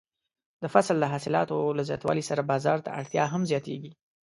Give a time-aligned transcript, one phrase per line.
[0.61, 3.91] د فصل د حاصلاتو له زیاتوالي سره بازار ته اړتیا هم زیاتیږي.